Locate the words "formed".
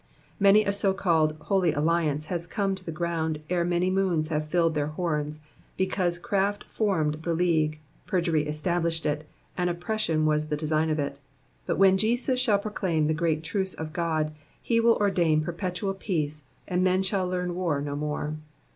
6.63-7.19